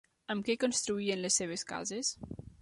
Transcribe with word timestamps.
Amb 0.35 0.45
què 0.47 0.55
construïen 0.63 1.21
les 1.27 1.37
seves 1.43 1.67
cases? 1.75 2.11